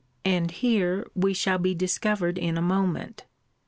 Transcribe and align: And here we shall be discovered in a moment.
And 0.25 0.49
here 0.49 1.05
we 1.13 1.31
shall 1.35 1.59
be 1.59 1.75
discovered 1.75 2.39
in 2.39 2.57
a 2.57 2.61
moment. 2.63 3.25